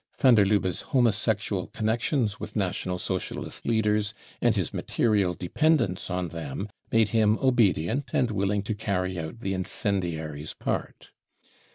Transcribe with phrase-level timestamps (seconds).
[0.17, 6.67] Van der Lubbe's homosexual connections with National Socialist leaders and his material dependence on them
[6.91, 11.11] made him obedient and willing to carry out the incendiary's part.